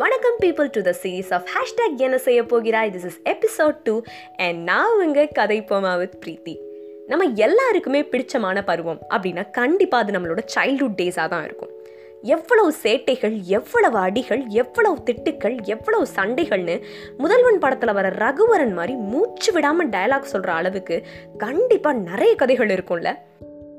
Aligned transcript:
வணக்கம் 0.00 0.36
people 0.40 0.68
to 0.70 0.82
the 0.82 0.94
series 1.02 1.32
of 1.34 1.48
hashtag 1.54 1.96
என்ன 1.96 2.18
செய்ய 2.18 2.42
போகிறாய்? 2.42 2.90
This 2.90 3.04
is 3.04 3.20
episode 3.24 3.76
two 3.84 4.02
and 4.36 4.62
நான் 4.62 5.06
உங்க 5.06 5.26
கதை 5.26 5.62
போமா 5.62 5.98
வித் 5.98 6.22
பிரீத்தி. 6.26 6.56
நம்ம 7.06 7.24
எல்லாருக்குமே 7.34 8.02
பிடிச்சமான 8.02 8.64
பருவம் 8.64 8.98
அப்படின்னா 9.10 9.50
கண்டிப்பாக 9.50 10.04
அது 10.04 10.18
நம்மளோட 10.18 10.38
சைல்ட்ஹுட் 10.54 10.96
டேஸாக 11.02 11.28
தான் 11.28 11.44
இருக்கும். 11.44 11.70
எவ்வளவு 12.22 12.74
சேட்டைகள் 12.82 13.42
எவ்வளவு 13.42 13.98
அடிகள் 13.98 14.46
எவ்வளவு 14.48 14.98
திட்டுக்கள் 15.10 15.62
எவ்வளவு 15.62 16.06
சண்டைகள்னு 16.16 16.82
முதல்வன் 17.16 17.58
படத்தில் 17.58 17.92
வர 17.92 18.08
ரகுவரன் 18.08 18.72
மாதிரி 18.72 18.94
மூச்சு 18.94 19.52
விடாமல் 19.52 19.88
டயலாக் 19.88 20.30
சொல்கிற 20.34 20.52
அளவுக்கு 20.52 21.02
கண்டிப்பாக 21.38 21.98
நிறைய 21.98 22.34
கதைகள் 22.34 22.68
இருக்கும்ல. 22.68 23.14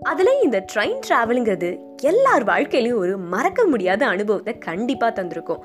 அதில் 0.01 0.39
இந்த 0.43 0.65
ட்ரெயின் 0.73 0.99
ட்ராவலுங்கிறது 1.07 1.79
எல்லார் 2.01 2.43
வாழ்க்கையிலையும் 2.43 3.01
ஒரு 3.05 3.17
மறக்க 3.17 3.63
முடியாத 3.63 4.07
அனுபவத்தை 4.07 4.57
கண்டிப்பாக 4.57 5.23
தந்திருக்கும். 5.23 5.63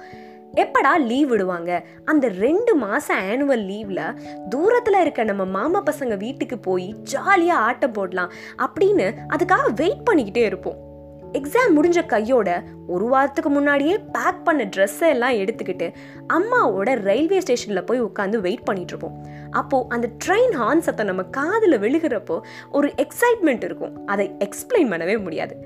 எப்படா 0.57 0.93
லீவ் 0.99 1.29
விடுவாங்க? 1.29 1.87
அந்த 2.05 2.29
ரெண்டு 2.29 2.75
மாதம் 2.75 3.19
ஆனுவல் 3.19 3.65
லீவில் 3.71 4.17
தூரத்தில் 4.49 5.01
இருக்க 5.01 5.25
நம்ம 5.25 5.45
மாமா 5.45 5.83
பசங்க 5.83 6.17
வீட்டுக்கு 6.17 6.59
போய் 6.59 6.95
ஜாலியாக 7.03 7.61
ஆட்டம் 7.61 7.93
போடலாம் 7.93 8.33
அப்படின்னு 8.59 9.15
அதுக்காக 9.29 9.73
வெயிட் 9.75 10.11
பண்ணிக்கிட்டே 10.11 10.45
இருப்போம். 10.45 10.85
எக்ஸாம் 11.33 11.73
முடிஞ்ச 11.77 12.07
கையோட 12.07 12.63
ஒரு 12.87 13.07
வாரத்துக்கு 13.07 13.51
முன்னாடியே 13.51 13.99
பேக் 13.99 14.45
பண்ண 14.45 14.65
ட்ரெஸ்ஸை 14.65 15.09
எல்லாம் 15.09 15.33
எடுத்துக்கிட்டு 15.33 15.93
அம்மாவோட 16.35 16.95
ரயில்வே 17.01 17.41
ஸ்டேஷனில் 17.41 17.85
போய் 17.85 18.03
உட்காந்து 18.03 18.37
வெயிட் 18.37 18.65
பண்ணிட்டு 18.65 18.97
இருப்போம். 18.97 19.27
அப்போது 19.51 19.87
அந்த 19.89 20.09
ட்ரெயின் 20.27 20.55
ஹார்ன் 20.55 20.79
சத்தம் 20.79 21.07
நம்ம 21.07 21.23
காதில் 21.23 21.81
விழுகிறப்போ 21.81 22.41
ஒரு 22.71 22.93
எக்ஸைட்மெண்ட் 22.97 23.65
இருக்கும். 23.65 24.07
அதை 24.07 24.33
எக்ஸ்பிளைன் 24.39 24.93
பண்ணவே 24.93 25.23
முடியாது. 25.23 25.57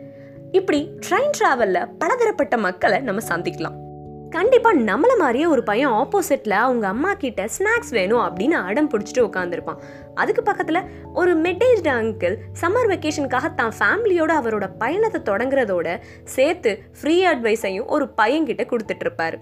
இப்படி 0.53 0.91
ட்ரெயின் 1.09 1.37
ட்ராவலில் 1.39 1.89
பலதரப்பட்ட 1.99 2.57
மக்களை 2.57 3.01
நம்ம 3.01 3.21
சந்திக்கலாம். 3.29 3.80
கண்டிப்பாக 4.31 4.81
நம்மள 4.81 5.13
மாதிரியே 5.19 5.47
ஒரு 5.47 5.63
பையன் 5.63 5.93
ஆப்போசிட்டில் 5.93 6.57
அவங்க 6.57 6.85
அம்மா 6.87 7.13
கிட்ட 7.15 7.43
ஸ்நாக்ஸ் 7.57 7.91
வேணும் 7.91 8.23
அப்படின்னு 8.23 8.57
அடம் 8.63 8.91
பிடிச்சிட்டு 8.91 9.23
உட்காந்துருப்பான் 9.23 9.81
அதுக்கு 10.15 10.43
பக்கத்தில் 10.43 10.81
ஒரு 11.13 11.33
மெட்டேஜ் 11.37 11.89
அங்கிள் 11.93 12.37
சம்மர் 12.61 12.91
வெக்கேஷனுக்காக 12.91 13.49
தான் 13.55 13.75
ஃபேமிலியோட 13.79 14.35
அவரோட 14.41 14.67
பயணத்தை 14.79 15.21
தொடங்குறதோட 15.25 15.97
சேர்த்து 16.25 16.73
ஃப்ரீ 17.01 17.17
அட்வைஸையும் 17.27 17.89
ஒரு 17.89 18.07
பையன்கிட்ட 18.17 18.67
கொடுத்துட்டு 18.67 19.07
இருப்பாரு 19.07 19.39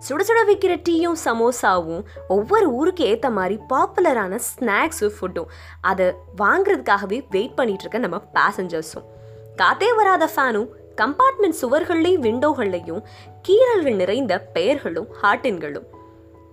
சுட 0.00 0.20
சுட 0.20 0.40
விற்கிற 0.44 0.74
டீயும் 0.88 1.18
சமோசாவும் 1.24 2.04
ஒவ்வொரு 2.28 2.68
ஊருக்கு 2.72 3.02
ஏற்ற 3.04 3.30
மாதிரி 3.30 3.56
பாப்புலரான 3.68 4.40
ஸ்நாக்ஸும் 4.48 5.16
ஃபுட்டும் 5.16 5.50
அதை 5.80 6.06
வாங்குறதுக்காகவே 6.38 7.20
வெயிட் 7.30 7.54
பண்ணிட்டு 7.54 7.84
இருக்க 7.84 7.98
நம்ம 7.98 8.20
பேசஞ்சர்ஸும் 8.34 9.08
காத்தே 9.56 9.90
வராத 9.96 10.26
ஃபேனும் 10.34 10.70
கம்பார்ட்மெண்ட் 10.98 11.58
சுவர்கள்லையும் 11.60 12.24
விண்டோகள்லையும் 12.24 13.02
கீரல்கள் 13.48 13.94
நிறைந்த 13.94 14.38
பெயர்களும் 14.38 15.08
ஹார்டின்களும். 15.22 15.86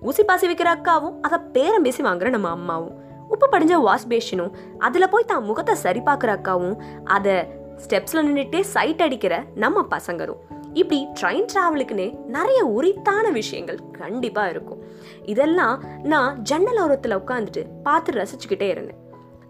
ஊசி 0.02 0.24
பாசி 0.24 0.54
வைக்கிற 0.54 0.68
அக்காவும் 0.76 1.20
அதை 1.22 1.40
பேரம் 1.54 1.82
பேசி 1.82 2.04
வாங்குற 2.04 2.30
நம்ம 2.30 2.50
அம்மாவும். 2.50 2.96
உப்பு 3.30 3.50
படிஞ்ச 3.52 3.82
வாஷ் 3.82 4.08
பேஷனும் 4.08 4.52
அதில் 4.78 5.10
போய் 5.10 5.24
தான் 5.24 5.44
முகத்தை 5.44 5.76
சரி 5.76 6.00
பார்க்குற 6.00 6.32
அக்காவும் 6.38 6.78
அதை 7.04 7.34
ஸ்டெப்ஸில் 7.76 8.24
நின்றுட்டே 8.28 8.60
சைட் 8.60 9.02
அடிக்கிற 9.02 9.44
நம்ம 9.56 9.86
பசங்களும் 9.92 10.40
இப்படி 10.74 11.08
ட்ரெயின் 11.22 11.46
ட்ராவலுக்குன்னே 11.54 12.08
நிறைய 12.26 12.66
உரித்தான 12.66 13.30
விஷயங்கள் 13.30 13.80
கண்டிப்பாக 13.92 14.50
இருக்கும். 14.50 14.82
இதெல்லாம் 15.26 15.84
நான் 16.04 16.42
ஜன்னல் 16.42 16.82
ஓரத்தில் 16.82 17.18
உட்காந்துட்டு 17.18 17.64
பார்த்து 17.84 18.12
ரசிச்சுக்கிட்டே 18.12 18.70
இருந்தேன். 18.70 19.00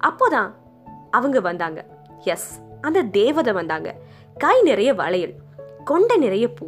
அப்போதான் 0.03 0.51
அவங்க 1.11 1.39
வந்தாங்க. 1.39 1.85
எஸ் 2.23 2.61
அந்த 2.81 3.01
தேவதை 3.01 3.53
வந்தாங்க. 3.53 3.95
கை 4.37 4.61
நிறைய 4.61 4.93
வளையல் 4.93 5.33
கொண்ட 5.85 6.17
நிறைய 6.17 6.53
பூ. 6.53 6.67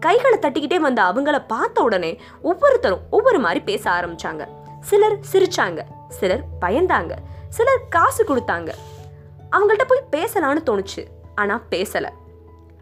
கைகளை 0.00 0.38
தட்டிக்கிட்டே 0.38 0.76
வந்த 0.76 1.02
அவங்கள 1.02 1.46
பார்த்த 1.46 1.82
உடனே 1.82 2.20
ஒவ்வொருத்தரும் 2.42 3.00
ஒவ்வொரு 3.10 3.38
மாதிரி 3.38 3.60
பேச 3.60 3.90
ஆரம்பிச்சாங்க. 3.90 4.48
சிலர் 4.80 5.18
சிரிச்சாங்க 5.32 5.80
சிலர் 6.08 6.44
பயந்தாங்க 6.60 7.10
சிலர் 7.48 7.88
காசு 7.88 8.24
கொடுத்தாங்க. 8.24 8.68
அவங்கள்ட்ட 9.56 9.82
போய் 9.86 10.08
பேசலான்னு 10.10 10.62
தோணுச்சு 10.66 11.06
ஆனா 11.34 11.62
பேசல. 11.70 12.08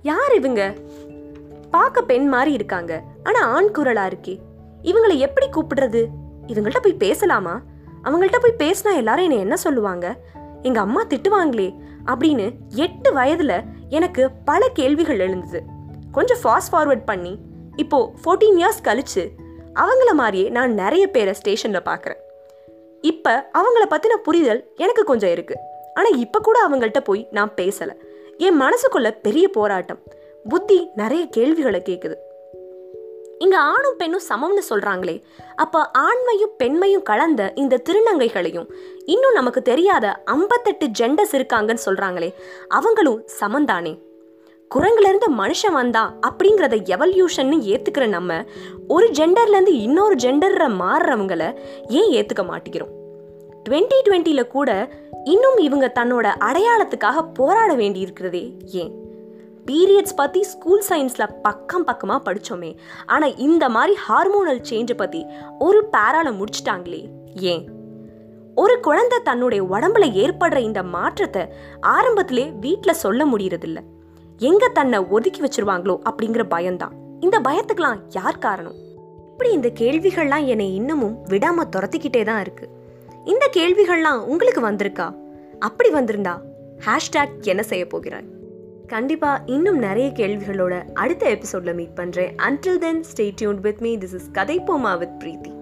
யார் 0.02 0.34
இவங்க? 0.34 0.74
பார்க்க 1.70 2.02
பெண் 2.02 2.26
மாதிரி 2.26 2.52
இருக்காங்க 2.52 3.02
ஆனா 3.24 3.40
ஆண் 3.40 3.70
குரலா 3.72 4.12
இருக்கே. 4.12 4.38
இவங்களை 4.82 5.16
எப்படி 5.16 5.48
கூப்பிடுறது? 5.48 6.06
இவங்கள்ட்ட 6.46 6.78
போய் 6.82 6.92
பேசலாமா? 6.92 7.60
அவங்கள்ட்ட 8.04 8.36
போய் 8.40 8.70
பேசினா 8.70 8.96
எல்லாரும் 8.96 9.22
என்னை 9.22 9.38
என்ன 9.38 9.56
சொல்லுவாங்க? 9.56 10.16
எங்க 10.62 10.80
அம்மா 10.80 11.04
திட்டுவாங்களே 11.04 11.78
அப்படின்னு 12.06 12.52
எட்டு 12.68 13.14
வயதுல 13.14 13.64
எனக்கு 13.88 14.30
பல 14.44 14.68
கேள்விகள் 14.68 15.18
எழுந்தது. 15.18 15.76
கொஞ்சம் 16.12 16.38
ஃபாஸ்ட் 16.44 16.72
ஃபார்வர்ட் 16.72 17.04
பண்ணி 17.04 17.38
இப்போது 17.76 18.10
ஃபோர்டீன் 18.24 18.58
இயர்ஸ் 18.60 18.82
கழித்து 18.82 19.30
அவங்கள 19.74 20.12
மாதிரியே 20.12 20.48
நான் 20.48 20.72
நிறைய 20.74 21.06
பேரை 21.06 21.34
ஸ்டேஷனில் 21.34 21.86
பார்க்குறேன். 21.86 22.20
இப்போ 23.00 23.50
அவங்கள 23.52 23.84
பற்றின 23.90 24.16
புரிதல் 24.16 24.72
எனக்கு 24.76 25.04
கொஞ்சம் 25.04 25.30
இருக்குது 25.30 25.64
ஆனால் 25.94 26.18
இப்போ 26.18 26.38
கூட 26.40 26.68
அவங்கள்ட்ட 26.68 27.00
போய் 27.00 27.28
நான் 27.30 27.52
பேசலை. 27.56 27.94
என் 28.36 28.60
மனசுக்குள்ள 28.60 29.10
பெரிய 29.20 29.48
போராட்டம் 29.48 30.00
புத்தி 30.48 30.90
நிறைய 30.94 31.26
கேள்விகளை 31.26 31.82
கேட்குது 31.82 32.16
இங்கே 33.38 33.56
ஆணும் 33.56 33.96
பெண்ணும் 33.96 34.24
சமம்னு 34.28 34.62
சொல்கிறாங்களே 34.70 35.22
அப்போ 35.54 35.90
ஆண்மையும் 35.98 36.54
பெண்மையும் 36.56 37.02
கலந்த 37.02 37.52
இந்த 37.54 37.80
திருநங்கைகளையும் 37.88 38.68
இன்னும் 39.04 39.32
நமக்கு 39.32 39.62
தெரியாத 39.62 40.22
ஐம்பத்தெட்டு 40.24 40.86
ஜெண்டர்ஸ் 40.98 41.34
இருக்காங்கன்னு 41.34 41.86
சொல்கிறாங்களே 41.86 42.34
அவங்களும் 42.68 43.20
சமந்தானே 43.40 43.92
குரங்குலேருந்து 44.74 45.28
மனுஷன் 45.38 45.72
வந்தான் 45.72 46.20
அப்படிங்கிறத 46.28 46.76
எவல்யூஷன் 46.84 47.60
ஏற்றுக்கிற 47.62 48.06
நம்ம 48.06 48.44
ஒரு 48.88 49.10
ஜெண்டர்லேருந்து 49.10 49.66
இன்னொரு 49.66 50.14
ஜெண்டரில் 50.14 50.78
மாறுறவங்களை 50.80 51.56
ஏன் 51.88 52.10
ஏற்றுக்க 52.12 52.42
மாட்டேங்கிறோம்? 52.50 52.92
டுவெண்ட்டி 53.68 53.96
டுவெண்ட்டியில் 54.08 54.46
கூட 54.46 54.90
இன்னும் 55.24 55.56
இவங்க 55.56 55.92
தன்னோட 55.94 56.26
அடையாளத்துக்காக 56.38 57.32
போராட 57.34 57.74
வேண்டி 57.74 58.00
இருக்கிறதே 58.00 58.56
ஏன்? 58.70 58.92
பீரியட்ஸ் 59.66 60.14
பற்றி 60.14 60.42
ஸ்கூல் 60.42 60.82
சயின்ஸில் 60.88 61.40
பக்கம் 61.42 61.84
பக்கமாக 61.84 62.32
படித்தோமே 62.32 62.76
ஆனால் 63.06 63.36
இந்த 63.36 63.68
மாதிரி 63.68 63.96
ஹார்மோனல் 64.08 64.60
சேஞ்சை 64.70 64.96
பற்றி 64.96 65.24
ஒரு 65.58 65.88
பேரால 65.96 66.32
முடிச்சிட்டாங்களே 66.32 67.08
ஏன்? 67.34 67.68
ஒரு 68.54 68.80
குழந்தை 68.80 69.18
தன்னுடைய 69.22 69.62
உடம்புல 69.62 70.04
ஏற்படுற 70.12 70.56
இந்த 70.56 70.82
மாற்றத்தை 70.82 71.48
ஆரம்பத்திலே 71.80 72.58
வீட்டில் 72.60 72.92
சொல்ல 72.92 73.26
முடியறதில்லை. 73.26 73.82
எங்க 74.38 74.68
தன்னை 74.68 74.98
ஒதுக்கி 74.98 75.40
வச்சிருவாங்களோ 75.40 75.98
அப்படிங்கிற 76.10 76.44
பயம்தான். 76.48 76.92
இந்த 77.20 77.40
பயத்துக்கெல்லாம் 77.40 77.98
யார் 78.08 78.38
காரணம்? 78.38 78.74
இப்படி 79.30 79.50
இந்த 79.50 79.68
கேள்விகள்லாம் 79.68 80.44
என்னை 80.44 80.74
இன்னமும் 80.74 81.18
விடாம 81.28 81.64
துரத்திக்கிட்டே 81.76 82.24
தான் 82.24 82.40
இருக்கு. 82.40 82.68
இந்த 83.24 83.50
கேள்விகள்லாம் 83.56 84.24
உங்களுக்கு 84.24 84.60
வந்திருக்கா? 84.60 85.14
அப்படி 85.58 85.92
வந்திருந்தா 85.92 86.40
ஹேஷ்டேக் 86.86 87.42
என்ன 87.42 87.62
செய்ய 87.62 87.86
போகிறாய்? 87.86 88.24
கண்டிப்பா 88.86 89.42
இன்னும் 89.46 89.78
நிறைய 89.78 90.10
கேள்விகளோட 90.14 90.92
அடுத்த 90.94 91.28
எபிசோட்ல 91.28 91.74
மீட் 91.74 91.94
பண்றேன். 91.94 92.34
Until 92.36 92.78
then 92.78 93.04
stay 93.16 93.30
tuned 93.34 93.60
with 93.60 93.80
me 93.80 93.96
this 93.96 94.14
is 94.14 94.30
கதை 94.32 94.60
போமா 94.60 94.98
வித் 94.98 95.22
பிரீத்தி. 95.24 95.57